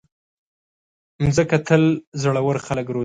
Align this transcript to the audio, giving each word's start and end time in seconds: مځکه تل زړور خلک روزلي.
مځکه 1.23 1.57
تل 1.67 1.83
زړور 2.21 2.57
خلک 2.67 2.85
روزلي. 2.89 2.99